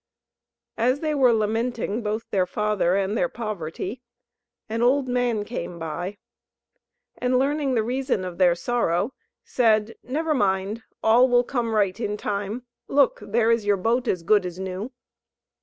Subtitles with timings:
[0.79, 4.01] As they were lamenting both their father and their poverty,
[4.67, 6.17] an old man came by,
[7.19, 12.17] and learning the reason of their sorrow said: "Never mind; all will come right in
[12.17, 12.65] time.
[12.87, 13.19] Look!
[13.21, 14.91] there is your boat as good as new."